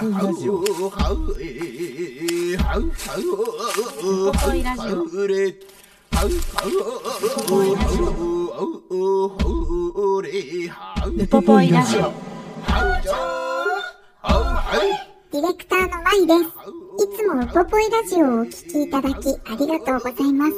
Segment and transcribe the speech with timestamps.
[0.00, 0.90] ラジオウポ
[4.40, 4.74] ポイラ
[11.84, 12.10] ジオ
[15.30, 16.79] ディレクターのまいです。
[16.98, 20.52] いつもウポポイラジオをお聴きいただきありがとうございます。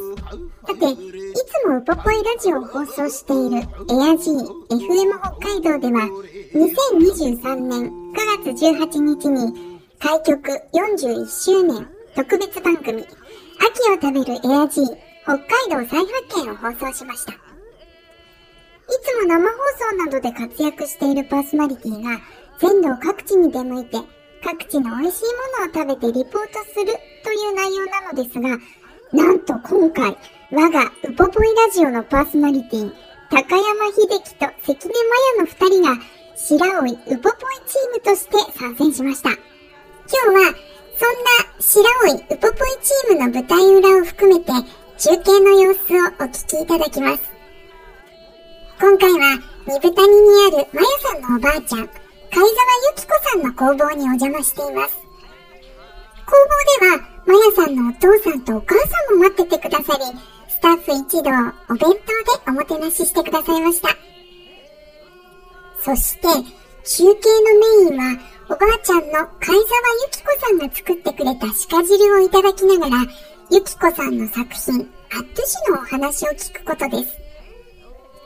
[0.66, 6.08] さて、いつもウポポイラジオを放送しているエアジー FM 北海道では、
[6.54, 8.14] 2023年9
[8.44, 13.08] 月18日に開局41周年特別番組、秋
[13.90, 14.84] を食べるエアジー
[15.24, 17.32] 北海道再発見を放送しました。
[17.32, 17.36] い
[19.04, 19.56] つも生放
[19.90, 22.20] 送などで活躍しているパーソナリティが
[22.58, 23.98] 全土各地に出向いて
[24.42, 25.24] 各地の美味しい
[25.58, 26.86] ものを食べてリポートする
[27.22, 28.58] という内容なのですが、
[29.12, 30.16] なんと今回、
[30.50, 32.92] 我がウポポイラジオのパーソナリティ、
[33.30, 35.96] 高山秀樹と関根麻也の二人が、
[36.34, 36.96] 白老ウポポイ
[37.66, 39.30] チームとして参戦しました。
[39.30, 39.38] 今
[40.10, 40.54] 日は、
[40.98, 44.52] そんな白老ウポポイチームの舞台裏を含めて、
[44.98, 47.22] 中継の様子をお聞きいただきます。
[48.80, 52.01] 今回は、二豚谷にあるまやさんのおばあちゃん、
[52.32, 54.96] 貝沢由紀子さんの工房にお邪魔しています。
[56.24, 60.04] 工房では、まやさんのお父さんとお母さんも待っててくださり、
[60.48, 61.30] スタッフ一同
[61.68, 61.98] お弁当で
[62.48, 63.88] おもてなししてくださいました。
[65.84, 66.22] そして、
[66.84, 68.18] 中継のメインは、
[68.48, 73.06] おばあちゃんの貝沢由紀子さんが作ってくれた鹿汁をいただきながら、
[73.50, 77.18] 由紀子さんの作品、アットゥシのお話を聞くことです。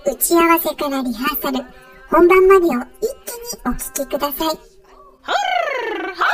[0.06, 1.64] 打ち合わせからリハーサル、
[2.10, 4.48] 本番までを一気にお聞きください。
[4.48, 6.32] はるはる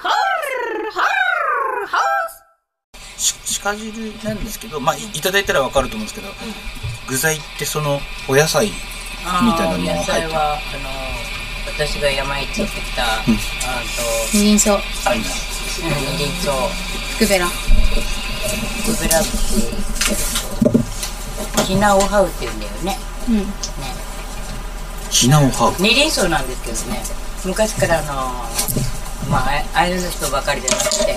[0.00, 1.02] はるは
[1.82, 2.00] るは
[3.62, 6.34] 鹿汁なんですけど、まあ、いただいたらわかると思うんですけど、うん、
[7.08, 8.72] 具材ってそのお野菜み
[9.52, 10.88] たいなのも入ってはあの
[11.74, 13.82] 私が山行ってきた、うん、あ
[14.32, 14.78] と二輪草あ
[15.14, 16.52] 二輪草
[17.16, 19.24] 福ベラ福ベラっ
[21.56, 22.96] てひなおはうって言うんだよね、
[23.28, 23.44] うん、ね
[25.16, 27.00] ひなおは二輪草なんですけどね。
[27.46, 28.12] 昔からの
[29.32, 31.16] まああれの人ばかりじゃなくて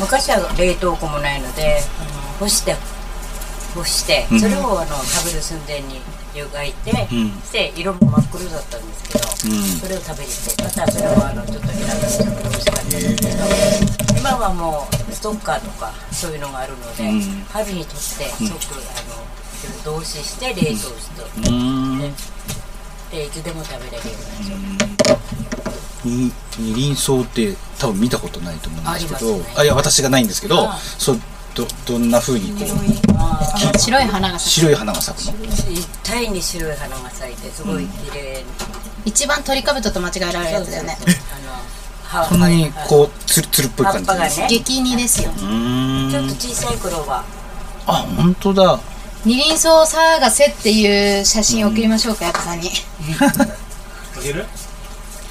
[0.00, 2.74] 昔は冷凍庫もないのであの干して
[3.74, 6.00] 干して、それをあの食べる寸前に
[6.34, 17.20] 湯がいて、うん、して色も真っ黒だったんですけど、うん、それを食べに行ってまたそれをあのちょっとひなたして美味しかったんですけど今はもうストッカーとかそういうのがあるので、うん、
[17.52, 19.20] 春にとって即、あの
[19.84, 22.37] 同視して冷凍して、ね
[23.10, 24.14] でいつでも食べれるよ
[26.04, 31.20] うな二輪草って多分見たことないと思うんですけどあ、ね、いや私がないんですけどそう
[31.54, 35.44] どどんなふうにこう白い花が白い花が咲くの？
[35.72, 38.46] 一体に白い花が咲いてすごい綺麗、うん、
[39.06, 40.96] 一番鳥かぶとと間違えられるやつだよね。
[42.12, 45.30] あのそんなにこうつるつるっぽい感じです、ね、激似ですよ。
[45.32, 47.24] ちょっと小さい頃は。
[47.86, 48.80] あ本当だ
[49.24, 52.70] 二輪草さがせっていう写真送りましょうか、やっぱさんに。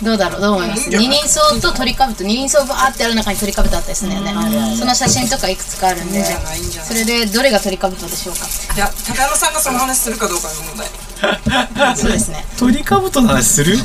[0.04, 0.42] どうだろう？
[0.42, 0.90] どう思います？
[0.90, 4.76] 二輪草と鳥かぶと二輪草バーってある中に鳥かぶとあったりするんだよね。
[4.78, 8.46] その写真とかいくつかあるんでそれでどれが鳥かぶとでしょうか？
[8.76, 11.96] いや高山さんがその話するかどうかの問題。
[11.96, 12.46] そうですね。
[12.60, 13.78] 鳥かぶとの話する？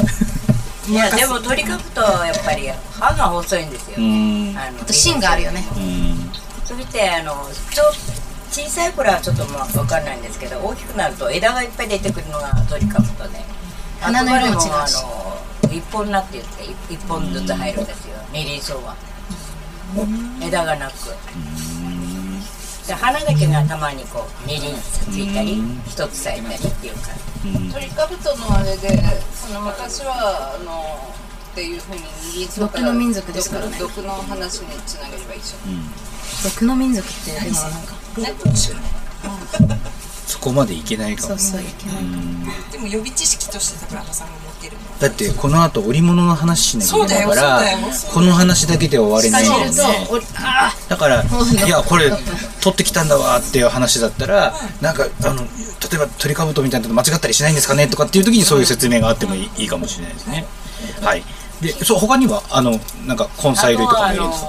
[0.88, 3.96] いやでも鳥かぶとやっぱり歯が細いんですよ。
[4.58, 5.64] あと芯があるよね。
[6.66, 7.84] そしてあのちょ
[8.52, 13.44] 小さい頃はちょっとまあ分かんないんですけど大きくなると枝がいっぱい出てくるのが鳥かぶとね
[13.98, 15.02] 花の色も違うし
[15.74, 18.14] 一本なって言って一本ずつ入るんですよ。
[18.30, 18.94] 二輪草は。
[20.42, 20.92] 枝がなく。
[22.86, 27.72] で花だけがたまにこう二輪ついたり一つ咲いたりっていう感じ。
[27.72, 29.02] 鳥かぶとのあれで
[29.32, 31.14] その昔はあの
[31.52, 32.00] っていうふうに
[32.34, 33.78] 二輪草から毒の民族ですからね。
[33.78, 35.88] 毒の話につなげればいいじゃん、うん。
[36.42, 38.01] 毒の民族ってでもなんか
[40.26, 42.72] そこまでいけないかもそうそういけないかも。
[42.72, 47.60] でも予備知識として桜田さんが持ってるだってこの後織物の話しなきゃいけないから
[48.12, 49.80] この話だけで終われないんで
[50.88, 52.10] だからいやこれ
[52.60, 55.46] 取ってきたんだわっていう話だったらなんかあの例
[55.94, 60.46] えば鳥かぶとみたいなの間違ったりしないんですかねとかっていう時にそういう説明があってもいいかもしれないですね。
[61.02, 61.22] はい。
[61.60, 62.72] でそう他にはあの
[63.06, 64.48] なんか根菜類とかもいるんですか？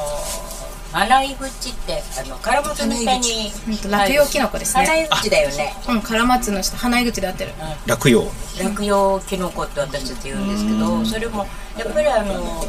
[0.93, 3.51] 洗い口ってあのカラマツの下に
[3.89, 4.83] 落葉キノコですね。
[4.83, 5.73] 洗い口だよね。
[5.89, 6.77] うんカラマツの下。
[6.77, 7.51] 鼻井口で合ってる。
[7.87, 8.31] 落葉。
[8.63, 11.47] 落葉キノコって私たち言うんですけどそれも
[11.77, 12.63] やっぱりあの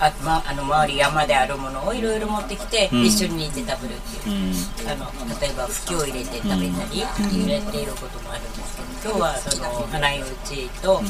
[0.00, 4.54] あ,、まあの周り山であるものをいろいろ持ってきて、一緒に煮て食べるっていう、
[4.88, 5.06] あの
[5.40, 7.02] 例えばふきを入れて食べたり、
[7.32, 11.00] 入れていることもあるんですけど今日はその花いちと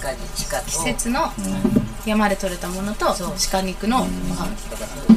[0.00, 1.32] 鹿鹿と季節の
[2.06, 3.06] 山で採れたものと
[3.50, 5.14] 鹿肉のご飯お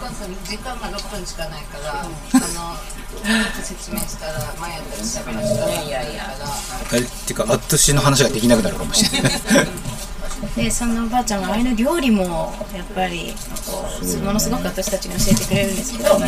[0.00, 9.32] 母さん時間が6分しかないから、あのちょっと説明したら前やったら喋らせたらいやいやあれっていうかあっとしの話ができなくなるかもしれない。
[10.54, 13.34] でそのおばあちゃんがああいうの料理もやっぱり
[13.66, 16.20] こうものすごく私たちに教えてくれるんですけど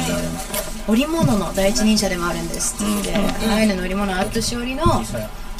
[0.88, 3.14] 織物の第一人者でもあるんですって言って、
[3.46, 4.82] ああいうのの織物はアットシ織りの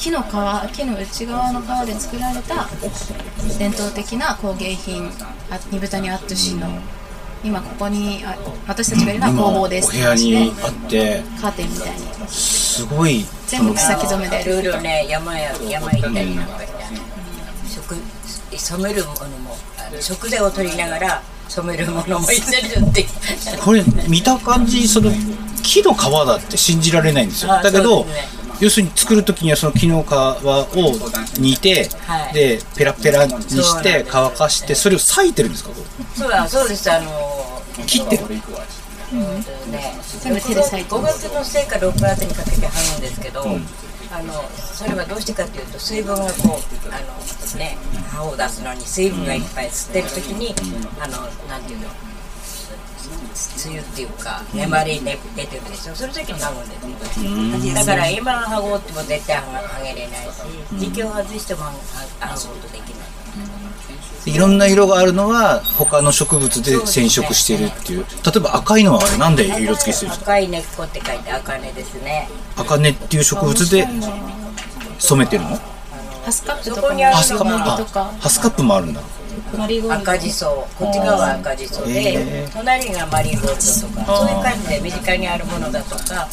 [0.00, 0.26] 木の皮
[0.72, 2.66] 木の内側の皮で作られた
[3.58, 5.10] 伝統的な工芸品
[5.50, 6.68] あ煮豚にアットシの
[7.44, 8.34] 今ここにあ
[8.66, 9.88] 私たちがいるのは工房です。
[9.88, 16.60] お部屋にあってカーテンみたいにすごい全部草木染めでいろいろね山や山行ったりなんか
[17.66, 17.94] 食
[18.56, 23.06] 染めるものもあの食材を取りながら染めるものも一緒に売って。
[23.62, 25.10] これ見た感じその
[25.62, 27.52] 木の皮だって信じられないんですよ。
[27.52, 30.66] あだけど、ね要するに作る時にはその木の皮を
[31.38, 32.34] 煮て、はい。
[32.34, 35.70] でペラペラにして乾かしてそれを裂いてるんですか？
[35.70, 35.76] こ
[36.14, 36.90] そうだそうです。
[36.90, 37.10] あの
[37.78, 38.24] れ切ってる？
[39.72, 47.76] ね、全部手で裂いて5月の末から6月にかけて剥ぐんですけど、あのそれはどうしてかというと水分がこうあのね
[48.12, 50.54] 歯を出すのに水分がいっぱい吸ってる時に、
[51.00, 51.88] あのなんていうの？
[53.66, 60.32] 梅雨っていうか粘りで出てるでしょその時に剥ぐんですよだから今剥ごうっても絶対剥げれないし
[60.78, 63.20] 時期を外しても剥剥ごうとできない
[64.26, 73.88] いろんな色があるのは他の植物で染色してるっていう例えば赤いのはあれなんで色付けしてるんですか赤い根っこって書いて赤根ですね赤根っていう植物で
[74.98, 75.58] 染めてるの
[76.24, 78.00] ハスカップとそこにあるかハスカップ小麦とか。
[78.02, 79.00] あハスカップもあるんだ。
[79.56, 80.12] マリーゴールド。
[80.12, 80.68] 赤じそ。
[80.78, 84.16] こっち側は赤じそへで隣がマリーゴールドとか。
[84.18, 86.28] そういう感じで身近にあるものだとか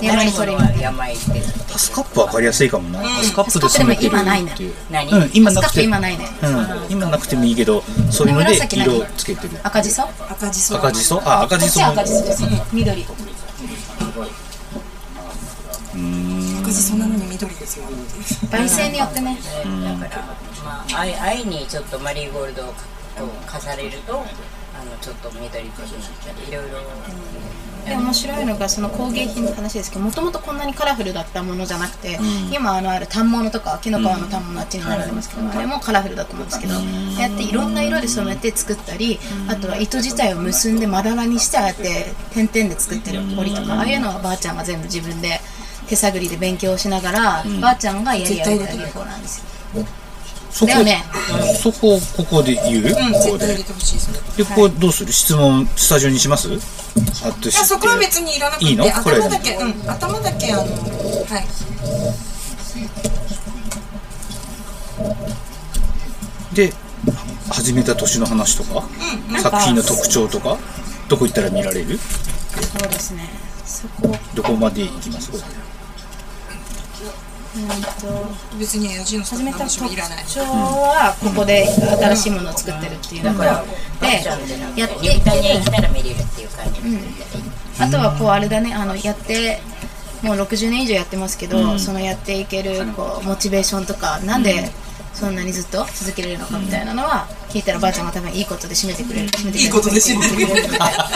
[0.00, 1.40] 山に取りには山行って
[1.72, 4.74] ハスカップわかりやすいかもな、ハスカップで染めてるっていう。
[4.90, 6.28] 何、うん、今なハスカップくて今ないね。
[6.42, 6.46] う
[6.88, 9.58] ん、今なくてもいいけどそういうので色をつけてる。
[9.62, 10.02] 赤じそ？
[10.04, 10.76] 赤じそ。
[10.76, 11.20] 赤じそ？
[11.28, 11.86] あ赤じそも。
[11.88, 13.06] 赤じそです緑
[16.72, 17.86] そなのに緑ですよ
[18.50, 19.36] 焙煎によってね
[20.00, 20.24] だから
[20.64, 26.78] まあ愛愛にちょっとマリーゴールドをこう飾れるとあのちょっと緑っぽくなったりいろいろ
[27.86, 32.18] で面白いのがその工芸品の話ですけどもともとこんなにカラフルだったものじゃなくて、
[32.52, 36.78] 今あのある反物とか木の皮の反物あっちに並んでますけど、あれもカラフルだと思うんですけど、あ
[37.18, 39.18] あやっていろんな色で染めて作ったり、
[39.48, 45.40] あとは糸自体を結んでまだらにしてああやって点々で作ってる織りとか、ああいうのはばあちゃんが全部自分で
[45.90, 49.40] 手探りで勉強しながら、ばあちゃんがやりやりたい方なんです
[49.76, 49.84] よ。
[50.52, 51.02] そこね。
[51.60, 53.56] そこをここで言う、ここで。
[53.56, 53.64] で
[54.44, 55.12] ここどうする？
[55.12, 56.48] 質問スタジオにします？
[56.48, 56.52] い。
[56.52, 56.60] や
[57.64, 58.66] そこは別にいらなくて。
[58.66, 58.84] いいの？
[58.84, 60.68] これ頭だけうん頭だけあのは
[66.52, 66.54] い。
[66.54, 66.72] で
[67.50, 68.88] 始めた年の話とか、
[69.40, 70.56] 作品の特徴とか？
[71.08, 71.98] どこ行ったら見られる？
[71.98, 73.28] そうですね。
[73.64, 75.32] そこ、どこまで行きます？
[78.58, 80.24] 別に AG の始めた話特もいらない。
[80.26, 83.64] 徴はここで新しいものを作ってるっていうのと、
[84.00, 84.22] で、
[84.76, 86.80] やっていイタリアけ行ったら見れるっていう感じ、
[87.78, 89.60] あとはこうあれだね、あのやって
[90.22, 94.42] もう60年以上やってますけど、そのやっていけるこうモチベーションとか、なん。
[94.42, 94.70] で
[95.12, 95.34] そん。
[95.34, 98.06] なにずっと続けれるのかみたいなのは聞いたらばあちゃん。
[98.06, 99.28] が多分いいことで締めてくれる。
[99.28, 101.08] 締めてくれるいいことで締めてくれるみたいな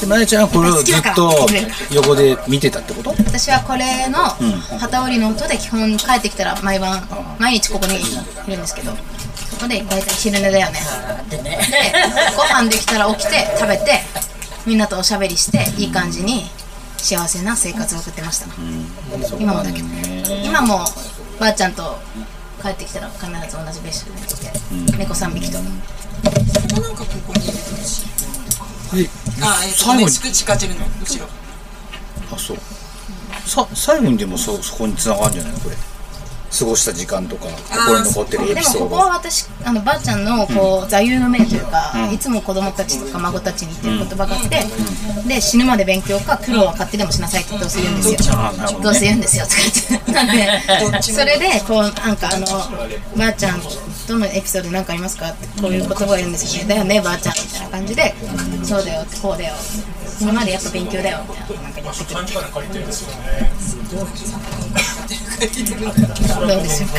[0.00, 1.46] でまやちゃんはこれをずっと
[1.92, 3.10] 横で見てたってこと？
[3.10, 4.18] 私はこれの
[4.78, 7.02] 旗織りの音で基本帰ってきたら毎晩
[7.38, 7.98] 毎日ここにい
[8.50, 10.78] るんですけどそこで大体昼寝だよね。
[11.30, 11.38] で
[12.36, 14.00] ご飯できたら起きて食べて
[14.66, 16.44] みんなとおしゃべりしていい感じに
[16.96, 18.46] 幸せな生活を送ってました。
[19.38, 19.86] 今もだけど。
[20.44, 20.84] 今も
[21.38, 21.98] ばあちゃんと
[22.60, 23.32] 帰ってきたら必ず
[23.64, 24.20] 同じ別所で
[24.76, 25.68] 寝て猫3匹とな
[26.90, 28.02] んかここに入れてほし
[28.92, 30.04] あえっと最後に。
[30.06, 30.80] 飯口かじるの。
[30.86, 31.26] 後ろ。
[32.32, 32.58] あそう。
[33.44, 35.76] さ最後にでもそそこに繋がるんじゃないのこれ
[36.50, 40.18] 過ごした時間とか心に残ってるエでピソーもここはド私あのばあちゃん。
[40.24, 44.64] のこう座右の銘というか、いつも子供たちとか孫たちに言ってる言葉があって、
[45.28, 48.36] で死ぬまで勉強か苦労は勝手でもしなさいってどうせ言うんですよ。
[48.72, 50.12] どどうせ言うんですよとか言って。
[50.12, 50.26] なん
[50.92, 52.46] でそれでこうなんかあの
[53.16, 53.60] ばあちゃん
[54.06, 56.68] とのエピソード何かありますかってこういう言葉を言うんですよね。
[56.74, 58.14] だよねばあちゃんみたいな感じで
[58.64, 59.54] そうだよってこうだよ。
[60.20, 62.92] 今までやっぱ勉強だよみたいななんか言ってくれて
[65.38, 66.98] どうでしょうか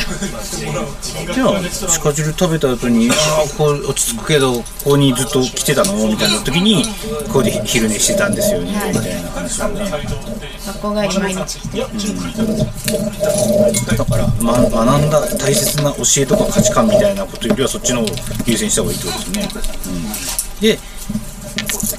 [1.33, 1.61] じゃあ
[2.03, 6.85] 鹿汁食べた後に「ああここ落ち着くけどここにずっと来てたの?」みたいな時に
[7.27, 9.29] 「ここで昼寝してたんですよね」みたいな。
[9.49, 11.79] 話なんだ学校帰り毎日来て
[13.97, 18.09] だから、ま、学んだ大切な教えとか価値観みたいなことよりはそっちの方を
[18.45, 19.49] 優先した方がいいってことですね、
[19.85, 19.89] う
[20.57, 20.79] ん、で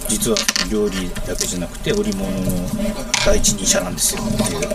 [0.08, 0.36] 実は
[0.70, 2.68] 料理だけじゃなくて織物の
[3.24, 4.68] 第一人者なんですよっていう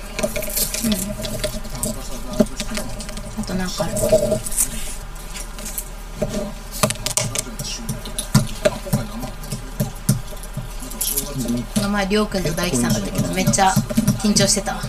[3.40, 3.84] あとなんか。
[3.84, 3.96] ある
[11.74, 13.70] この前りょうくんと大樹さんだったけどめっちゃ
[14.22, 14.82] 緊張してたわ。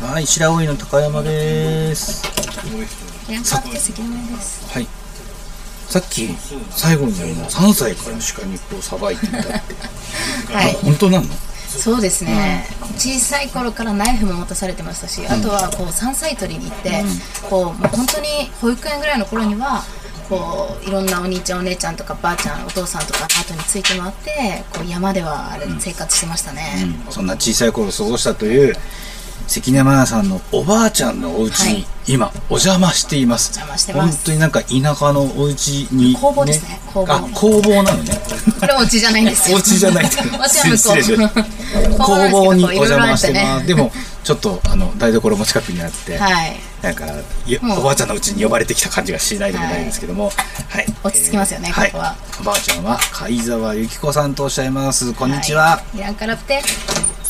[0.00, 2.22] はい白老の高山です。
[3.30, 4.72] やんかって責任です。
[4.72, 4.88] はい。
[5.88, 6.28] さっき
[6.70, 9.50] 最後にもう3歳から鹿肉をさばいていたって。
[10.54, 10.74] はい。
[10.82, 11.49] 本当なの？
[11.78, 17.02] そうですね、小さい頃からナイフも持たされてましたし、あとはこう山菜採りに行って、
[17.48, 19.82] こうもう本当に保育園ぐらいの頃には
[20.28, 26.62] こういろんなお兄ちゃんお姉ちゃんとかばあちゃんお父さんとか後について回ってこう山ではあれ生活してましたね、
[27.08, 28.74] そんな小さい頃過ごしたという
[29.50, 31.86] 関根麻也さんのおばあちゃんのお家に、はい。
[32.06, 33.50] 今お邪魔しています。
[33.50, 34.16] お邪魔してます。
[34.18, 36.78] 本当になんか田舎のお家に、工房ですね。
[36.86, 38.12] 工房あ工房なのね。
[38.60, 39.56] これお家じゃないんですよ。
[39.58, 40.04] お家じゃない。
[40.04, 41.44] お家は向こう失礼しました。
[41.98, 43.66] 工工房にお邪魔してます。
[43.66, 43.90] でも
[44.22, 46.60] ちょっとあの台所も近くにあって、はい。
[46.82, 47.06] なんか
[47.76, 50.32] おばあちゃんのうちに呼ばれてきた感じがしないでもないですけども、
[50.68, 50.86] はい。
[51.02, 52.14] 落ち着きますよねえーここは。
[52.40, 55.12] おばあちゃんは貝沢由紀子さんとおっしゃいます。
[55.12, 55.98] こんにちは、い。
[56.00, 56.62] らんからって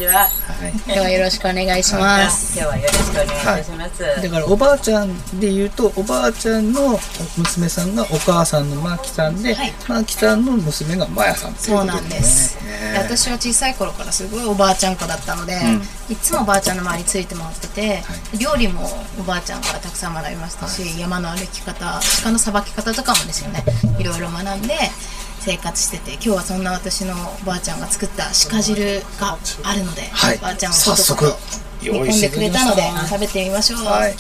[0.01, 0.21] ちは。
[0.49, 0.73] はい。
[0.87, 4.23] 今日はよろしくお願いします、今日はよろしくお願いいたします。
[4.23, 6.99] だからおばあちゃんで言うとおばあちゃんの
[7.37, 9.75] 娘さんがお母さんのマーキさんで、はい。
[9.87, 15.61] マーキさんの娘がマヤさんっていうそうなんです、ねで私は小さい頃からすごいおばあちゃん子だったので、
[16.09, 18.03] いつもおばあちゃんの周りについて回ってて、
[18.39, 23.65] 料理もおばあちゃんからたくさん学びましたし、山の歩き方鹿のさばき方とかもですよね。
[23.99, 24.75] いろいろ学んで
[25.41, 30.37] 生活してて今日はそんな私のおばあちゃんが作った鹿汁があるので、はい。
[30.37, 31.25] おばあちゃんが早速
[31.81, 34.15] 煮用意込んでくれたので食べてみましょう、はい。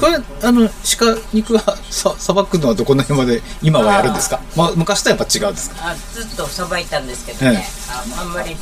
[0.00, 0.68] これあの
[0.98, 4.40] 鹿肉はささばくのはどこの辺まで今はやるんですか？
[4.56, 5.90] まあ、昔とはやっぱ違うんですか？
[5.90, 8.56] あずっとさばいたんですけどね、ああんまり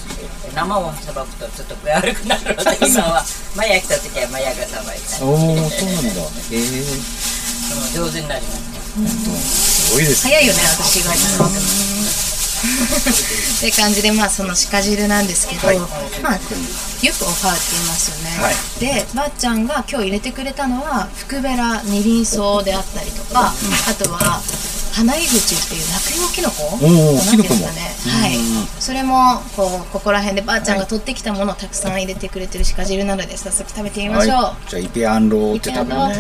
[0.55, 3.25] 生をさばくとちょっと具合悪くなるので 今は。
[3.57, 5.37] マヤ来た時はマヤがさばいたおお
[5.71, 6.21] そうなんだ。
[6.53, 6.85] ええ。
[7.71, 11.62] その上手になりましたすごいですね早いよね私意外とさばくのっ
[13.61, 15.66] て感じでまあその鹿汁なんですけど、
[16.23, 18.54] まあよくオファーって言いますよね、はい。
[18.80, 23.52] でばあちゃんが今日入れてくれたのは福べら二輪草であったりとか、
[23.88, 24.42] あとは
[24.92, 27.95] 花井口っていう落葉キノコおーなんですかね。
[28.21, 28.37] はい。
[28.78, 36.14] それもこうここら辺でばあちゃんが取ってきたものをたくさん入れてくれてる鹿汁なので早速食べてみましょう、はい、じゃあイペアンローって食べるイね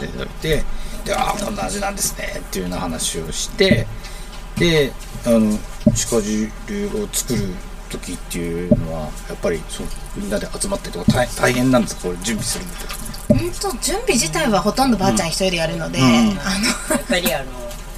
[0.00, 0.64] で食べて
[1.04, 2.40] でああこんな味なんですね。
[2.40, 3.86] っていうような話をして
[4.56, 4.92] で
[5.26, 5.58] あの
[6.10, 6.50] 鹿汁
[7.02, 7.54] を作る
[7.90, 12.02] 時っていうのはやっぱりそうみんなで集まってとか大大変なんですか？
[12.08, 12.84] これ準備するのって。
[13.30, 16.02] うんと準備自体はほとんどばあちゃん一人でやるので、ん。
[16.02, 16.32] あのや
[17.02, 17.52] っぱりあの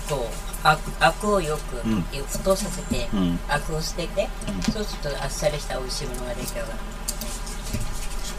[0.09, 0.29] こ
[0.65, 2.03] うアクアクをよくん。
[2.11, 3.39] 沸騰させて、ん。
[3.49, 4.29] アクを捨てて、
[4.73, 6.73] そうするとあっさりした美味しいものが出来上がる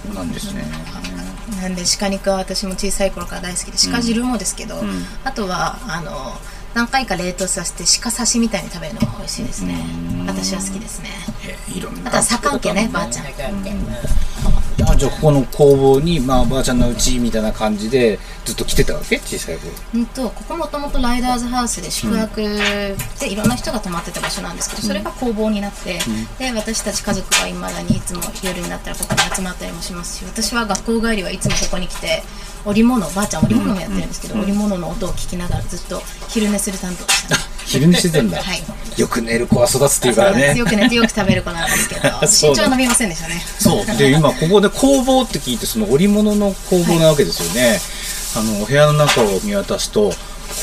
[0.08, 0.64] そうなんですね。
[1.62, 4.82] なんで鹿肉は私も小さい頃から大好きで鹿汁もですけど、
[5.24, 6.12] あとはあの
[6.74, 9.76] 何回か冷凍させて鹿刺しみたいに食べるのが美味しいですね。
[10.28, 11.10] 私は好きですね。
[11.46, 12.90] えいろんなあとは酒家ね。
[12.92, 13.26] ばあちゃん
[14.86, 19.18] あじゃあここの工房にまあおばあちゃんのうちみたいな感じでずっと来てたわけ？
[19.20, 19.72] 小さい頃。
[19.96, 22.96] うんとここもともとライダーズハウスで宿泊で
[23.32, 26.00] いろんな人が泊まってた場所なんですけどそれが工房になって、
[26.38, 32.24] で私たち家族はいまだにいつも夜になったらここに集まったりもしますし私は学校帰りはいつもここに来て
[32.66, 37.36] 織物ばあちゃん織物もやってるんですけど、織物の音を聞きながらずっと昼寝する担当でした。
[37.36, 38.64] ね 昼寝してたんだ、はい。
[38.98, 40.56] よく寝る子は育つっていうからね。
[40.58, 42.02] よく寝てよく食べる子なんですけど
[42.50, 43.46] 身長は伸びませんでしたね。
[43.60, 43.98] そう。
[43.98, 47.82] で、今、ここで工房って聞いて、その織物の工房なわけですよね。
[48.36, 50.14] あの、お部屋の中を見渡すと、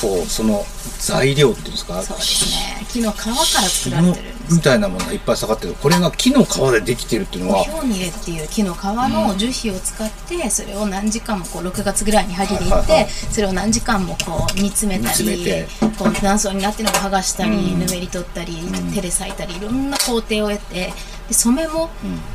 [0.00, 0.66] こう、その
[0.98, 2.86] 材料っていうんですか、そうですね。
[2.90, 5.74] 木の皮から作られてるみたいなものがいっぱい下がってる。
[5.74, 15.66] これが木の皮でできてるっていうのは、ヒョウニレっていう木の皮の樹皮を使ってそれを何時間もこう6月ぐらいに剥げていってそれを何時間もこう煮詰めたりて。
[15.98, 18.56] こう何層になってるのを剥がしたりぬめり取ったり
[18.94, 20.92] 手で裂いたりいろんな工程を得て
[21.28, 21.88] で染めも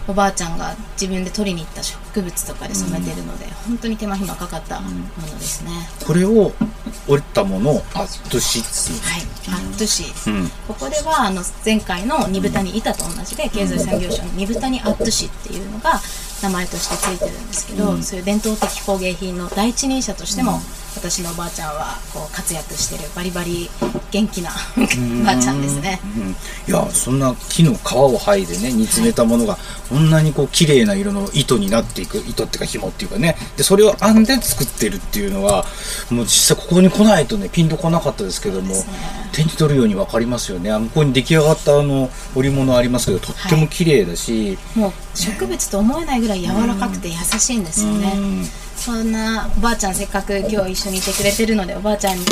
[0.08, 5.72] おばあちゃんが自分で取りに行った植物とかで染めてるので、本当に手間暇かかったものですね、
[6.08, 6.54] これを
[7.08, 8.60] 折ったものをアットシ
[9.02, 10.50] はい、アットシー、うん。
[10.68, 16.00] ここではあの前回の二豚に板と同じで経済産業省の二豚にアットシっていうのが
[16.42, 20.62] 名前としてついてるんですけど、そういう伝統的工芸品の第一人者としても、
[21.00, 23.70] 私のおばあちゃんはこう活躍してるバリバリ
[24.12, 26.02] 元気なおばあちゃんですね。
[26.04, 26.36] うん、い
[26.68, 33.38] やそんな木の皮を剥いでね煮詰めたものがこんなにこう綺麗な色の糸になっていく糸っていうか紐っていうかね。
[33.56, 35.64] でそれを編んで作ってるっていうのは
[36.12, 38.76] もう実際ここに来ないとねピンとこなかったですけども
[39.32, 40.70] 手に取るように分かりますよね。
[40.70, 48.14] あ向こうに出来上がったあの織物ありますけどとっても綺麗だし、もう植物と思えないぐらい柔らかくて優しいんですよね。
[48.88, 52.26] うんそんなおばあちゃんせっかく今日一緒にいてくれてるのでおばあちゃんに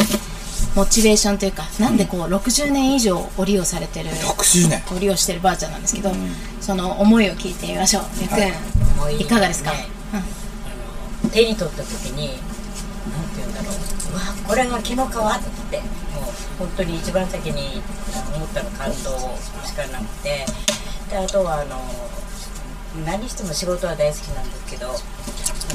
[0.76, 4.82] モチベーションというかなんでこう60年以上織りをされてる60年。
[4.92, 6.12] 織りをしてるばあちゃんなんですけど、
[6.62, 8.04] その思いを聞いてみましょう。
[8.20, 8.36] ゆっく
[9.10, 9.26] ん、い。
[9.26, 9.88] かがですか、ね。
[10.14, 13.74] あの手に取った時になんて言うんだろう。
[14.14, 15.28] うわこれが木の皮ってもう
[16.60, 17.82] 本当に一番先に
[18.36, 18.96] 思ったの感動
[19.66, 20.46] しかなくて。
[21.10, 21.82] であとはあの
[23.06, 24.94] 何しても仕事は大好きなんですけどあ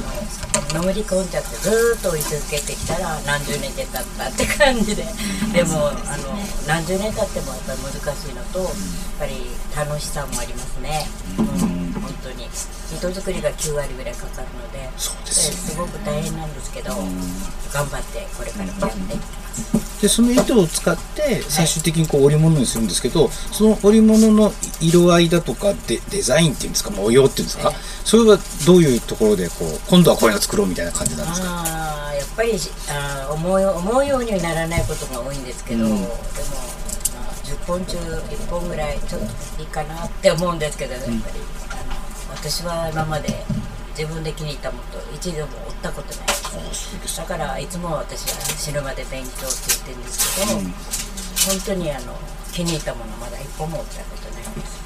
[0.01, 5.05] ののめり込んじゃってずーっと追い続けてきたら何十年で経ったって感じで。
[5.53, 6.33] でもあの
[6.67, 8.69] 何十年経ってもやっぱり難しいのとやっ
[9.19, 9.45] ぱり
[9.75, 11.05] 楽しさもありますね、
[11.37, 12.47] うん、本当に。
[12.95, 15.57] 糸作りが9割ぐらいかかるのでそうですよね。
[15.71, 16.93] すごく大変なんですけど
[17.73, 20.01] 頑張ってこれからもやっていきます。
[20.01, 31.47] でその糸を使って最終的にこう織物にするんですけど、その織物の色合いだとかデデザインっていうんですか模様っていうんですか、はいそれはどういうところでこう今度はこういうの作ろうみたいな感じなんですか？
[31.49, 32.51] あーやっぱり
[32.89, 35.89] あー思うよ思うようにはならないことが多いんですけど、うん。
[35.89, 36.15] でも、まあ、
[37.45, 41.15] 10本中1本ぐらいちょっといいかなって思うんですけどやっぱり、
[42.43, 43.29] 私は今まで
[43.97, 47.15] 自分で気に入ったものと一度も折ったことないです。
[47.15, 50.67] だからいつも私は死ぬまで勉強って言ってるんですけど、本
[51.65, 52.11] 当にあの
[52.51, 54.83] 気に入ったものまだ一本も折ったことないです。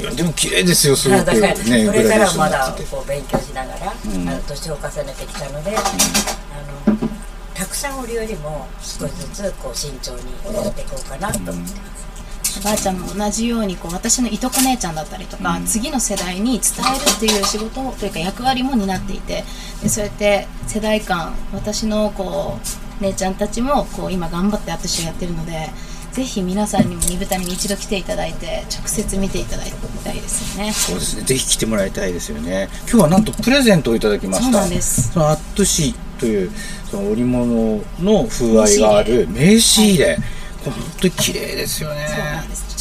[0.00, 1.24] いやでも綺麗ですよすごく。
[1.24, 4.28] だからねこれからまだこう勉強しながら、ん。
[4.28, 7.08] あの年を重ねてきたので、あの
[7.54, 12.17] たくさん織るよりも少しずつこう慎重にやっていこうかなと思ってます。
[12.58, 19.44] おばあちゃんも同じようにこう私のいとこ姉ちゃんだったりとか、次の世代に伝えるっていう仕事というか役割も担っていて
[19.82, 22.58] でそうやって世代間私のこ
[23.00, 25.68] う姉ちゃんたちもこう今頑張って私をやってるので
[26.12, 29.70] ぜひ皆さんにも二豚に一度来ていただいて直接見ていただき
[30.02, 30.72] たいですよね。
[30.72, 31.22] そうですね。
[31.22, 32.68] ぜひ来てもらいたいですよね。
[32.88, 34.44] 今日はなんとプレゼントをいただきました。
[34.44, 35.12] そうなんです。
[35.12, 36.50] そのアットシーという
[36.90, 42.06] その織物の風合いがある名刺入れ、これ本当に綺麗ですよね。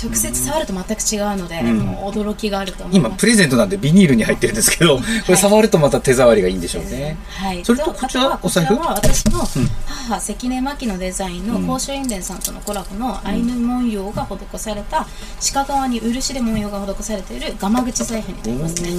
[0.01, 1.63] 直接触ると全く違うので、う
[2.11, 3.11] 驚きがあると思います。
[3.11, 8.75] 今プレゼントなんでビニールに入ってるんですけどこれ触るとまた手触りがいいんでしょうね、はい、それとこちらお財布？
[8.77, 9.39] こちらは私の
[9.85, 15.07] 母関根真希のデザインの甲州印伝さんとのコラボのアイヌ文様が施された
[15.53, 18.89] 鹿側に漆で文様が施されているガマ口財布になりますね。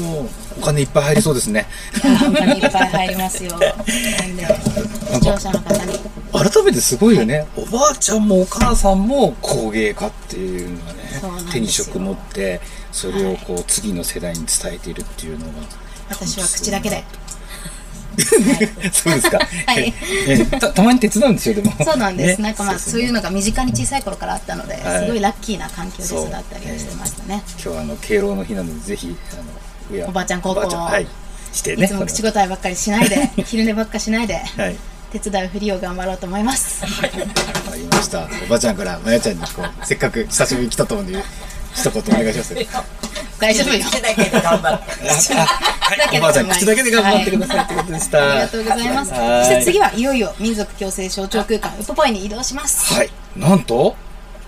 [0.58, 1.66] お金いっぱい入りそうですね。
[2.04, 3.52] いや本当にいっぱい入りますよ。
[3.52, 4.46] なんで
[5.14, 5.98] 視聴者の方に。
[6.32, 7.46] 改めてすごいよね。
[7.56, 11.20] おばあちゃんもお母さんも工芸家っていうのね
[11.52, 12.60] 手に職持って
[12.92, 15.52] それをこう次の世代に伝えているっていうのが、
[16.10, 17.04] 私は口だけで。
[18.92, 19.94] そうですか、はい。
[20.26, 21.72] ええたたまに手伝うんですよでも。
[21.84, 22.38] そうなんです。
[22.38, 22.44] ね。
[22.44, 25.04] なんかまあそういうのが身近に小さい頃からあったので、はい。
[25.04, 27.42] すごいラッキーな環境で育ったりをしてましたね。
[27.52, 30.68] 今日はあの敬老の日なのでぜひあのおばあちゃん高校
[31.52, 31.84] してね。
[31.84, 34.76] いつも口答えばっかりしないで、 昼寝ばっかしないで、はい
[35.10, 36.84] 手伝うふりを頑張ろうと思います。
[36.84, 37.16] わか
[37.76, 41.22] りましたおばあちゃんからまやちゃんにこうせっかく久しぶりに来たと思うんで
[41.74, 42.54] 一言お願いします
[43.38, 43.84] 大丈夫よ。
[43.84, 45.08] 口だけで頑張って。
[45.08, 49.10] はい、おばあちゃん口だけで頑張ってくださいってことでした、ありがとうございます。
[49.10, 52.92] そはいして次はいよいよ民族共生象徴空間ウポポイに移動します。
[52.92, 53.94] はいなんと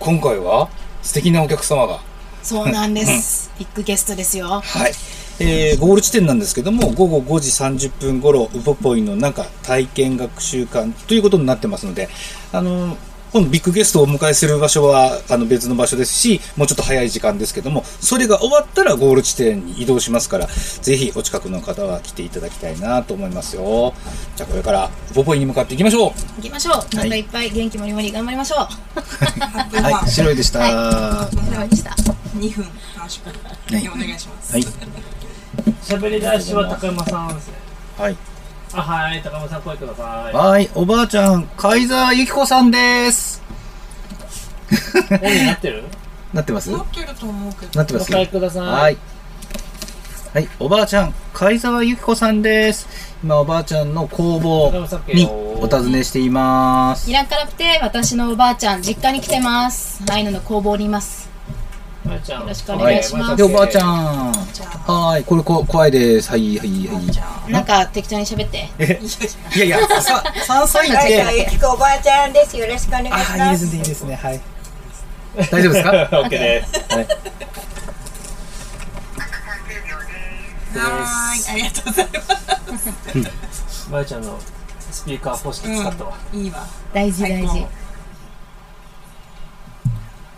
[0.01, 0.69] 今回は
[1.03, 2.01] 素敵なお客様が
[2.43, 3.51] そうなんです。
[3.59, 4.47] ビッグゲストですよ。
[4.47, 4.93] はい、
[5.41, 7.51] えーゴール地点なんですけども午後5時
[7.89, 12.09] 30分頃ウポポイの中体験学習館ということになってますので
[12.53, 12.97] あの
[13.33, 23.95] 今度ビッグゲストをお迎えする場所はあの別の場所ですしもうちょっと早い時間ですけどもそれが終わったらゴール地点に移動しますからぜひお近くの方は来ていただきたいなと思いますよ
[24.37, 26.97] じゃあこれからウポポイに向かっていきましょう行きましょう。
[26.97, 28.59] またいっぱい元気もりもり頑張りましょう。
[29.83, 31.91] はい白いでしたははい、でした。
[31.91, 32.67] 2分
[32.97, 34.59] 短縮はいお願いします。
[34.59, 34.67] い
[35.83, 37.55] 喋り出しは高山さんですね。
[37.99, 38.17] はい
[38.73, 40.35] あ、はい、高山さん声ください。
[40.35, 43.43] はいおばあちゃん貝沢由紀子さんです
[45.11, 45.85] オンになってる？
[46.33, 46.71] なってます？
[46.71, 48.03] 持ってると思うけどなってます？
[48.05, 48.97] お帰りくださいはい。
[50.33, 52.87] はい、おばあちゃん、貝沢由紀子さんです。
[53.25, 54.73] 今、おばあちゃんの工房
[55.13, 57.11] にお尋ねしています。
[57.11, 60.01] いらんからくて、私のおばあちゃん、実家に来てます。
[60.09, 61.30] アイヌの工房にいます。
[62.21, 64.33] ちゃんよろしくお願いしますで、おばあちゃん。
[64.33, 66.31] はい、これこ怖いです。
[66.31, 67.01] はい、はい、は
[67.49, 67.53] い。
[67.53, 68.69] なんか適当に喋って。
[69.57, 71.39] いやいや、さ、三歳っはい、て。
[71.41, 72.57] ゆきこおばあちゃんです。
[72.57, 73.33] よろしくお願いします。
[73.43, 74.41] あ、いいですね、いいですね、はい。
[75.51, 75.91] 大丈夫ですか。
[75.91, 77.07] オッケーですはい。
[80.73, 84.39] はーいありがとうございますまやちゃんの
[84.91, 87.67] スピーカー方式使ったわ、いいわ大事大事。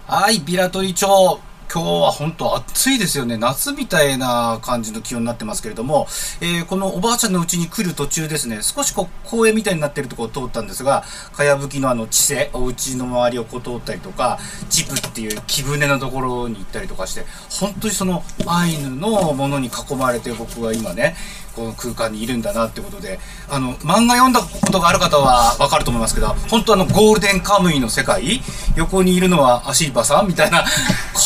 [0.07, 1.40] はい、ビラトリ町。
[1.73, 3.39] 今日は本当暑いですよね。
[3.39, 6.07] 夏みたいな感じの気温になってますけれども、
[6.43, 21.17] えーこのおばあちゃんの家に来る途中ですね、少しこう公園みたいになってるとこを通ったんですが、かやぶきのあの地勢、お家の周りをこう通ったりとか、ジプっていう木舟のところに行ったりとかして、本当にそのアイヌのものに囲まれて僕は今ね、
[21.55, 23.19] この空間にいるんだなってことで、
[23.51, 28.41] あの、漫画読んだことがある方はわかると思いますけど、本当あの、ゴールデンカムイの世界、
[28.77, 30.29] 横にいるのはアシーバさん？
[30.29, 30.65] みたいな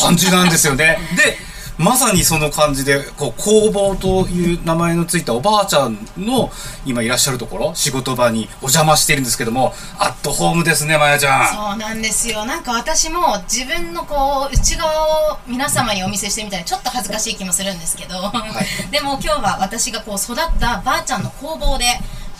[0.02, 0.98] 感じなんですよね。
[1.16, 1.36] で、
[1.78, 6.50] まさにその感じで、こう、工房という名前のついたおばあちゃんの
[6.86, 11.54] 今いらっしゃるところ、仕事場にお邪魔しているんですけども、アットホームですね、まやちゃん。
[11.54, 12.46] そうなんですよ。
[12.46, 18.32] なんか私も自分のこう内側を皆様にお見せしてみたいなちょっと恥ずかしい気もするんですけど、
[18.90, 21.84] でも今日は私がこう育ったばあちゃんの工房で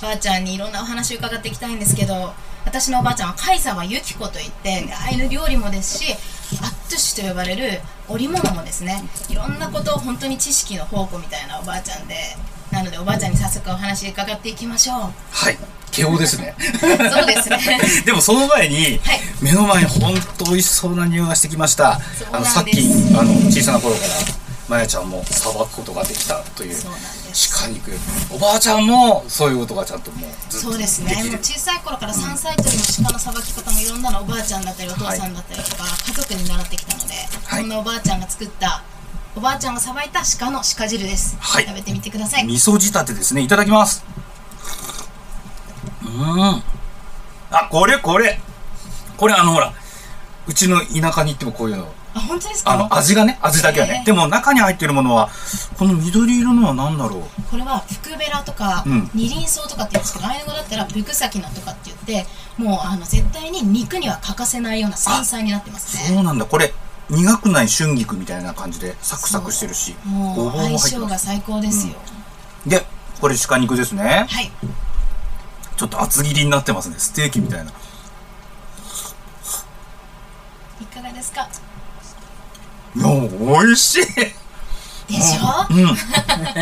[0.00, 2.32] ばあちゃんにいろんなお話を伺っていきたいんですけど、
[2.64, 6.16] 私のおばあちゃんは貝沢由紀子といってアイヌ料理もですし、
[6.62, 12.14] アットゥシと呼ばれる織物もですね、いろんなことを本当に知識の宝庫みたいなおばあちゃんで。
[12.70, 14.96] なのでおばあちゃんに早速お話伺っていきましょう。
[15.30, 15.58] はい。
[15.92, 16.54] 慶応ですね。
[16.82, 17.58] そうですね。
[18.04, 22.00] でもその前に、はい目の前に本当美味しそうな匂いがしてきました
[22.32, 22.80] あのさっき
[23.14, 24.08] あの小さな頃から
[24.68, 27.25] まやちゃんもさばくことができたというそうなんです。
[27.36, 27.90] 鹿肉
[28.32, 31.14] おばあちゃんもそういうことがちゃんともうそうですね。
[31.14, 37.60] もう小さい頃から3歳という鹿のさばき方もいろんなのおばあちゃんだったりお父さんだったりとか、家族に習ってきたので、はい。
[37.60, 38.82] そんなおばあちゃんが作った
[39.36, 41.66] おばあちゃんがさばいた鹿の鹿汁です、はい。
[41.66, 42.44] 食べてみてください。
[42.44, 43.42] 味噌仕立てですね。
[43.42, 44.02] いただきます。
[46.02, 46.62] うーん。
[47.50, 48.40] あこれこれ。
[49.18, 49.72] これあのほら
[50.46, 52.72] うちの田舎に行ってもこういうのあ本当ですか？
[52.72, 55.28] あの味がね味だけはね、ええでも中に入ってるものは
[55.78, 57.42] この緑色のは何だろう？
[57.50, 59.10] これは福ベラとか、うん。
[59.14, 62.26] 二輪草とかって言うんですけどアイヌ語だったらブクサキナとかって言って
[62.56, 66.16] もうあの絶対に肉には欠かせないような山菜になってますね。
[66.16, 66.46] そうなんだ。
[66.46, 66.72] これ
[67.10, 71.94] 苦くない春菊みたいな感じでサクサクしてるしもう相性が最高ですよ、
[72.66, 72.84] で
[73.20, 74.26] これ鹿肉ですね。
[74.28, 74.50] はい。
[75.76, 76.96] ちょっと厚切りになってますね。
[76.98, 77.70] ステーキみたいな。
[80.80, 81.46] いかがですか？
[83.00, 84.06] や美味しい。
[85.06, 85.78] でしょ、うん。
[85.78, 85.82] い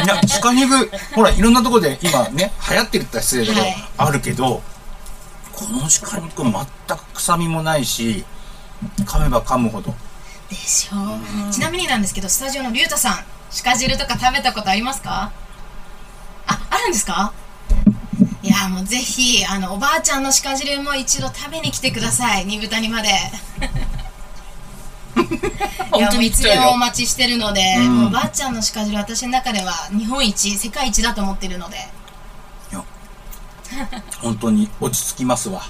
[0.07, 3.75] や鹿肉ほらいろんなところで今ね流行ってるって言ったら失礼だけど、はい。
[3.97, 4.63] あるけど
[5.53, 8.25] この鹿肉全く臭みもないし
[9.01, 9.95] 噛めば噛むほど。
[10.51, 11.49] でしょ？
[11.49, 13.25] うちなみになんですけどスタジオのリュウトさん
[13.65, 15.33] 鹿汁とか食べたことありますか？
[16.47, 17.33] ああるんですか？
[18.43, 22.45] いやもうぜひあのおばあちゃんの鹿汁も一度食べに来てください。
[22.45, 23.09] 二豚にまで
[25.97, 27.99] いやもういつでもお待ちしてるので、うん。
[27.99, 31.77] もうおばあちゃんの鹿汁私の中では日本一世界一だと思ってるので。
[34.21, 35.63] 本当に落ち着きますわ。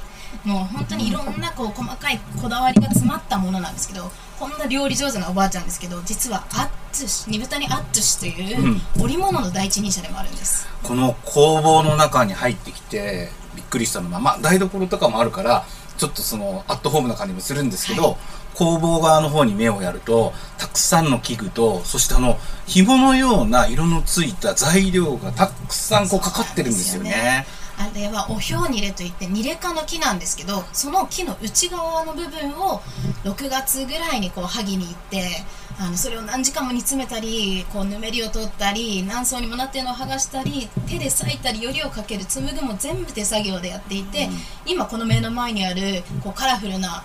[0.45, 15.65] もう本当にいろんなこう細かいこだわりが詰まったものなんですけどこんな料理上手なおばあちゃんですけど実はアッツシ煮豚にアッツシという織物の第一人者でもあるんです、この工房の中に入ってきてびっくりしたのはまあ台所とかもあるから
[15.97, 18.19] ちょっとそのアットホームな感じもするんですけど、
[18.55, 27.47] 工房側の方に目をやるとたくさんの器具とそしてあの紐のような色のついた材料がたくさんこうかかってるんですよね。
[27.77, 32.81] あれはおひょうにれといってニレ科の木なんですけどその木の内側の部分を
[33.25, 35.45] 6月ぐらいにこう剥ぎに行って
[35.79, 44.29] あのそれを何時間も煮詰めたりこうぬめりを取ったり何層にもなってるのを剥がしたり手で裂いたりよりをかける紡ぐも全部手作業でやっていて、
[44.67, 47.03] 今この目の前にあるこうカラフルな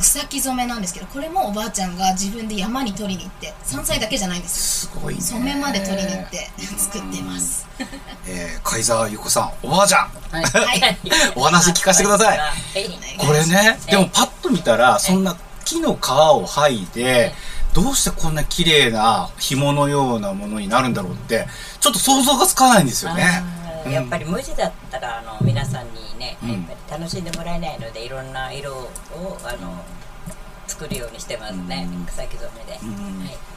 [0.00, 5.20] 草木染めなんですけどこれもおばあちゃんが自分で山に取りに行って山菜だけじゃないんですよすごいね。
[5.20, 7.68] 染めまで取りに行って作ってます。
[8.26, 10.44] えー、貝沢由子さんおばあちゃんはい。
[10.44, 10.98] は い
[11.36, 12.38] お話聞かせてください。
[12.38, 17.34] はいこれね、でもパッと見たら、そんな木の皮を剥いで、
[17.74, 21.46] どうしてこんな綺麗な紐のようなものになるんだろうって、
[21.80, 23.42] ちょっと想像がつかないんですよね。
[23.88, 28.88] やっぱり無地だったらあの皆さんにね、うんやっぱり楽しんでもらえないのでいろんな色を
[29.42, 29.82] あの
[30.70, 32.80] 作るようにしてますね、草木染めで、はい。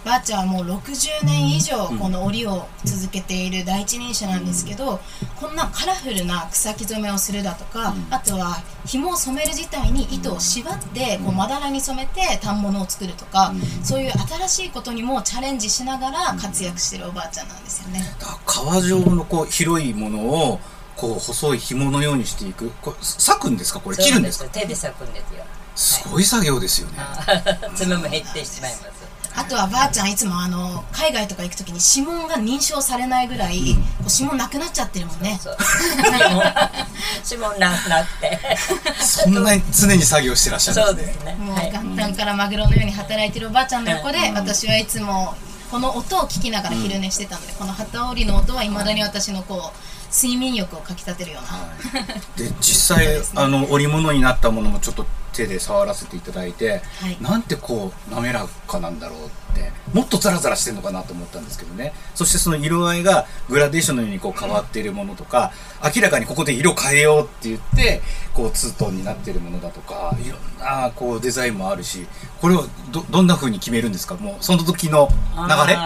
[0.03, 4.99] ばあちゃんはもう60年以上この織を続けている第一人者なんですけど、
[5.39, 17.99] こんなカラフルな草木染めをするだとか、あとは紐を染める自体に糸を縛ってこうまだらに染めて反物を作るとか、そういう新しいことにもチャレンジしながら活躍してるおばあちゃんなんですよね。
[18.19, 20.19] だから革状のこう広いもの
[20.51, 20.59] を
[20.95, 22.71] こう細い紐のようにしていく。
[22.81, 23.79] これ裂くんですか？
[23.79, 24.49] これ切るんですか？
[24.49, 25.43] 手で裂くんですよ
[25.75, 26.99] すごい作業ですよね、
[27.75, 29.03] 爪も減ってしまいます。
[29.35, 35.39] あとはばあちゃんいつもあの海外とか行くときに指紋が認証されないぐらい、こう指紋なくなっちゃってるもんね。
[35.41, 35.57] そう。
[37.25, 38.57] 指紋なくなって。
[39.03, 41.07] そんなに常に作業してらっしゃるそうんでね。
[41.07, 45.35] ですすね、もうはい、元旦からマグロのように働いてるおばあちゃんの横で、私はいつも
[45.71, 57.17] この音を聞きながら昼寝してたので、この機織りの音はいまだに私のこう睡眠欲をかきたてるような、 で実際あの織物になったものもちょっと手で触らせていただいて、はい。
[57.19, 61.91] なんてこう滑らかなんだろうってもっとザラザラしてるのかなと思ったんですけどね。
[62.13, 65.51] そしてその色合いがグラデーションのようにこう変わっているものとか
[65.95, 68.03] 明らかにここで色変えようって言って
[68.35, 72.05] こうツートンになっているものだとかいろんなこうデザインもあるし
[72.39, 74.13] これをどどんな風に決めるんですか？
[74.13, 75.77] もうその時の流れ？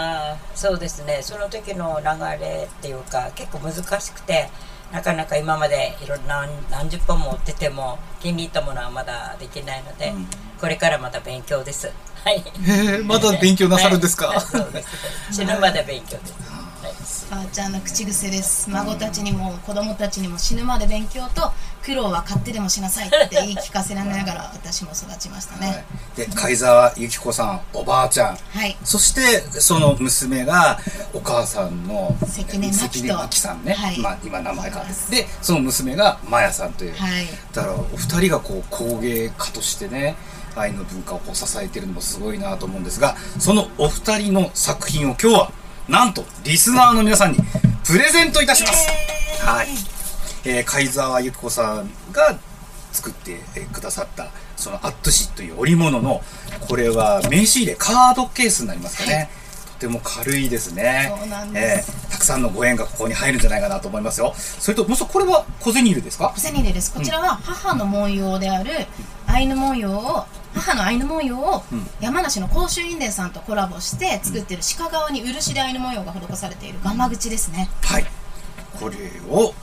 [0.57, 1.19] そうですね。
[1.21, 4.49] その時の流れっていうか結構難しくて
[4.91, 10.13] なかなか今までいろんな何十本も追ってても気に入ったものはまだできないので、
[10.59, 11.91] これからまた勉強です。
[12.23, 12.39] はい。
[12.39, 14.41] へえまだ勉強なさるんですか、はい。
[14.41, 14.89] そうです。
[15.31, 16.56] 死ぬまで勉強です、はい
[17.29, 18.69] ばあちゃんの口癖です。
[18.69, 21.51] 孫たちにも子供たちにも死ぬまで勉強と
[21.83, 25.85] 苦労は買ってでもしなさいって言い聞かせられながら私も育ちましたね。
[26.15, 28.35] で貝沢由紀子さんおばあちゃん。
[28.35, 28.77] はい。
[28.83, 30.79] そしてその娘が
[31.13, 33.07] お母さんの関根真希と。
[33.07, 33.99] 関根真希さんね、はい。
[33.99, 35.15] まあ、今名前変わって。
[35.23, 37.27] でその娘がマヤさんという、はい。
[37.53, 40.15] だからお二人がこう工芸家としてね
[40.55, 45.51] 愛の文化を支えているのもすごいなと思うんですがそのお二人の作品を今日は
[45.87, 47.37] なんとリスナーの皆さんに
[47.85, 48.87] プレゼントいたします。
[49.41, 49.67] はい、
[50.45, 52.37] えー、貝沢由紀子さんが
[52.91, 56.21] 作ってえーくださったそのアットシという織物の
[56.67, 59.29] これは名刺入れカードケースになりますかね、
[59.75, 61.11] とても軽いですね。
[61.55, 64.33] えーたくさんのご縁がここに入るんじゃないかなと思いますよ。
[64.35, 66.33] それともうそこれは小銭入れですか？
[66.35, 66.91] 小銭入れです。
[66.91, 68.71] こちらは母の文様である
[69.27, 71.63] アイヌ文様を母のアイヌ文様を
[71.99, 77.69] 山梨の甲州印伝さんとコラボして作っている鹿側に漆でアイヌ文様が施されているガンマ口ですね。
[77.83, 78.05] はい。
[78.79, 78.95] これ
[79.29, 79.53] を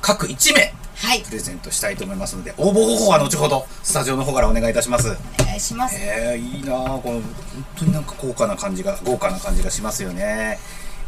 [0.00, 1.22] 各1名はい。
[1.22, 5.08] プレゼントしたいと思いますので応募方法は後ほどスタジオの方からお願いいたします。
[5.40, 5.96] お願いします。
[5.98, 7.22] えー、いいなあこの本
[7.76, 10.58] 当になんか高価な感じが豪華な感じがしますよね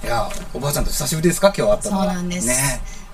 [0.04, 1.50] いやおばあちゃんと久しぶりですか？
[1.56, 2.54] 今日会ったそうのはなんです、ね。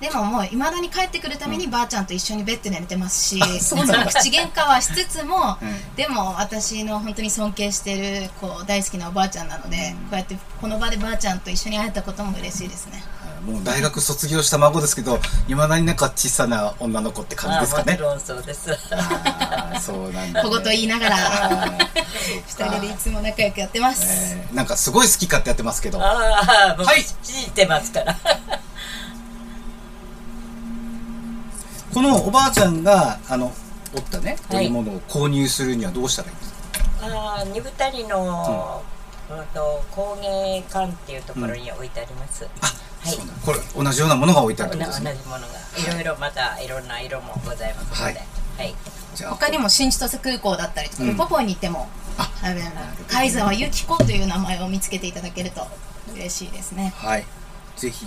[0.01, 4.07] でももういまだに帰ってくるためにばあちゃんと一緒にベッドで寝てますし、そうなんだ。
[4.07, 5.95] 口喧嘩はしつつも、うん。
[5.95, 13.01] でも私の本当に尊敬してるこう大好きなおばあちゃんなので、こうやってこの場でばあちゃんと一緒に会えたことも嬉しいですね
[13.45, 17.93] もう大学卒業した孫ですけどいまだになんか小さな女の子って感じですかね。
[17.93, 18.69] あもちろんそうです。
[19.81, 21.17] そうなんだ、ね、小言言いながら。
[22.47, 24.47] 二人でいつも仲良くやってます、え。
[24.51, 25.97] ーなんかすごい好き勝手やってますけど。
[25.99, 27.01] はい。
[27.23, 28.15] 信じてますから。
[31.93, 33.51] このおばあちゃんがあの
[33.93, 34.67] 折ったねはい。
[34.67, 36.59] 織物を購入するにはどうしたらいいんですか、
[37.01, 38.91] ああ二二人の、うん
[39.53, 43.15] と工芸館っていうところに置いてあります、あ、はい。
[43.15, 45.31] そうなんこれ同じようなものが置いてある同じってことですね。
[45.31, 45.53] ものが
[45.91, 48.25] いろいろまたいろんな色もございますので、は
[48.57, 48.69] はい。
[48.71, 48.75] い、
[49.15, 51.15] じゃあ他にも新千歳空港だったりとか、うん。
[51.15, 52.59] ポポイに行ってもああの
[53.07, 55.61] 貝沢由紀子という名前を見つけていただけると
[56.13, 56.93] 嬉しいですね。
[56.97, 57.25] はい。
[57.77, 58.05] ぜひ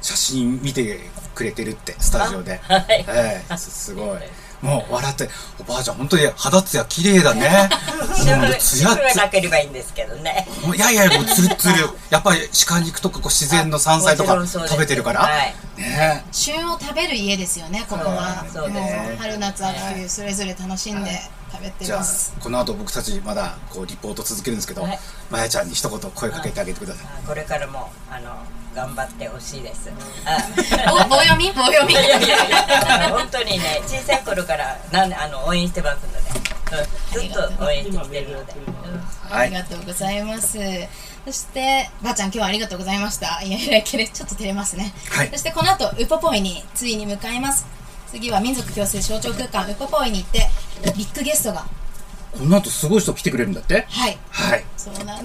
[0.00, 1.00] 写真見て
[1.34, 2.60] くれてるってスタジオで。
[2.62, 3.04] はい。
[3.08, 4.18] ええすすごい
[4.62, 5.28] もう笑って
[5.60, 7.68] おばあちゃん本当に肌ツヤ綺麗だね。
[8.14, 10.46] 白 もうツヤツがなければいいんですけどね。
[10.76, 15.54] ヤいやいやもうツルツル やっぱり鹿肉とかこう自然の山菜とか食べてるから、はい。
[15.76, 16.24] ね。
[16.32, 18.44] 旬を食べる家ですよねここは。
[18.52, 24.98] そうですもう春夏秋冬それぞれ楽しんで食べてじゃあますこの後僕たちまだこうリポート続けるんですけど、はい。
[25.30, 28.36] まやちゃんに一言声かけてあげてください、あこれからもあの
[28.76, 29.90] 頑張ってほしいです。
[30.26, 31.50] あお棒読み？
[31.52, 31.94] 棒読み？
[31.94, 36.18] いやいやいや本当にね小さい頃からなんあの応援してますので、
[37.16, 38.76] うん、ずっと応援してきてるので、うん
[39.28, 40.58] ありがとうございます。
[41.24, 43.42] そして、ばあちゃん今日はありがとうございました。
[43.42, 44.94] いやいや、ちょっと照れますね。
[45.10, 47.66] はいそしてこの後、ウポポイについに向かいます。
[48.08, 50.48] 次は民族共生象徴空間ウポポイに行って、
[50.96, 51.66] ビッグゲストが、
[52.38, 53.86] この後すごい人来てくれるんだって？
[53.88, 54.64] はい、はい。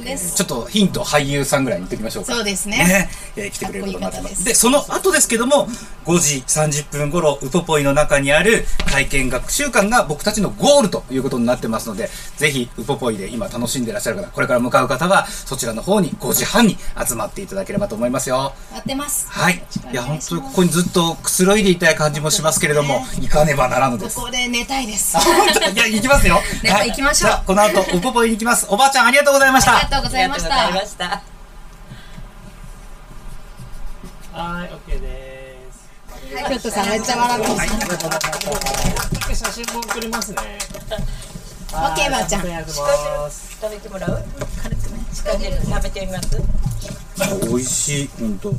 [0.01, 2.33] ちょっとヒント俳優さんぐらいに言っておきましょうか。
[2.33, 3.09] そうですねね。
[3.35, 4.45] えー来てくれることになってます。
[4.45, 5.67] でその後ですけども、
[6.05, 18.53] 5時30分頃、ウポポイの中にある体験学習館が僕たちのゴールということになってますので、ぜひ、ウポポイで今楽しんでいらっしゃる方、これから向かう方は、そちらの方に5時半に集まっていただければと思いますよ。
[18.71, 19.27] 待ってます。
[19.29, 19.63] はい。
[19.91, 24.15] いや、本当にここにずっとくつろいでいたい感じもしますけれども、行かねばならぬです。
[24.15, 25.17] ここで寝たいです。
[25.17, 26.41] いや、行きますよ。
[26.63, 28.65] では行きましょうこの後、ウポポイに行きます。
[28.69, 29.87] おばあちゃん、ありがとうございました。
[29.93, 30.79] ありがとうございましありがとうございた。
[30.79, 31.05] ました。
[34.31, 35.89] はい、OK です。
[36.49, 37.55] 京都さんめっちゃ笑ってま
[39.35, 39.35] す。
[39.35, 40.37] 写真も送りますね。
[41.73, 42.41] オッケーばあちゃん。
[42.41, 42.47] 食
[43.69, 44.23] べてもらう？
[44.63, 44.99] 軽くね。
[45.13, 46.41] 近汁食べてみます？
[47.47, 48.49] 美味しい、本当。
[48.49, 48.55] こ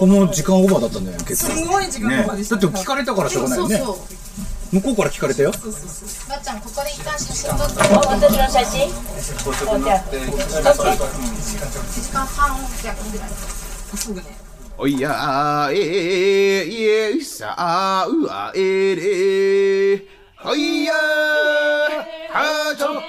[0.00, 1.52] こも時間オーバーだったんだよね、結構。
[1.56, 3.78] すごい時間オーバーでしたね、だって聞かれたからしょうがないよね。
[3.78, 3.96] そう
[4.70, 5.50] 向こうから聞かれたよ。
[5.50, 5.58] ば
[6.34, 8.88] あちゃんここで一旦写真撮ってお私の写真
[9.48, 10.12] おじゃあ1
[12.02, 13.28] 時間半弱ぐらい。
[13.96, 14.26] すぐね。
[14.76, 23.02] おやえいえさあうあえれほいやはちょ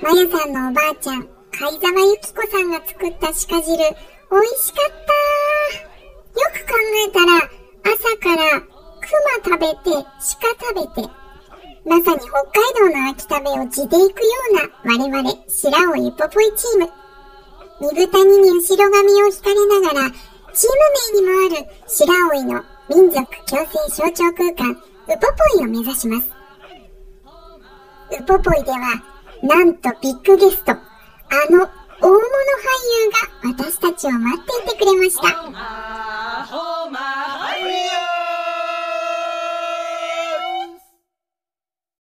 [0.00, 5.12] まやさんのおばあちゃん、貝沢由紀子さんが作った鹿汁、美味しかった
[6.38, 6.72] よく考
[7.04, 7.50] えたら、
[7.82, 8.62] 朝から
[9.08, 11.08] 熊食べて、鹿食べて、
[11.86, 16.90] まさに北海道の秋食べを地で行くような我々、白尾ゆぽぽいチーム。
[17.80, 20.10] 二豚にに後ろ髪を引かれながら、
[20.52, 25.16] チーム名にもある白老の民族共生象徴空間、ウポ
[25.54, 26.30] ポイを目指します。
[28.20, 29.02] ウポポイでは、
[29.42, 30.76] なんとビッグゲスト、あ
[31.50, 31.68] の
[32.00, 32.22] 大物俳
[33.44, 35.22] 優が私たちを待っていてくれました。